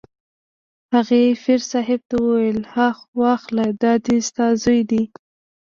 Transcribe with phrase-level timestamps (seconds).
[0.93, 2.87] هغې پیر صاحب ته وویل: ها
[3.21, 5.03] واخله دا دی ستا زوی دی.